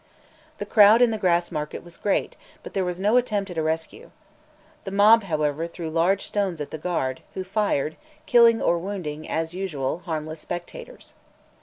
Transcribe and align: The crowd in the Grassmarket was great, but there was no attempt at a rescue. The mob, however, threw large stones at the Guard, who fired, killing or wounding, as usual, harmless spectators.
The 0.57 0.65
crowd 0.65 0.99
in 1.03 1.11
the 1.11 1.19
Grassmarket 1.19 1.83
was 1.83 1.95
great, 1.95 2.35
but 2.63 2.73
there 2.73 2.83
was 2.83 2.99
no 2.99 3.17
attempt 3.17 3.51
at 3.51 3.57
a 3.59 3.61
rescue. 3.61 4.09
The 4.83 4.89
mob, 4.89 5.25
however, 5.25 5.67
threw 5.67 5.91
large 5.91 6.25
stones 6.25 6.59
at 6.59 6.71
the 6.71 6.79
Guard, 6.79 7.21
who 7.35 7.43
fired, 7.43 7.97
killing 8.25 8.59
or 8.63 8.79
wounding, 8.79 9.29
as 9.29 9.53
usual, 9.53 9.99
harmless 9.99 10.39
spectators. 10.39 11.13